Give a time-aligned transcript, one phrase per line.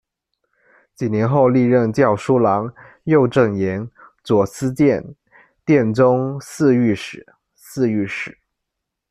[0.95, 3.87] 几年后历任校书郎、右正言、
[4.23, 5.13] 左司谏、
[5.63, 8.35] 殿中侍御史、侍御史。